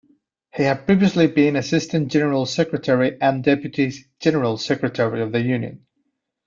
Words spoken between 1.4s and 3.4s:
Assistant General Secretary